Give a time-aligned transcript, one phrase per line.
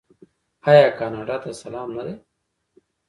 [0.69, 2.15] آیا کاناډا ته سلام نه دی؟